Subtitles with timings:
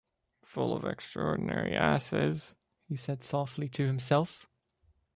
[0.43, 2.55] "Full of extra-ordinary asses,"
[2.89, 4.47] he said softly to himself.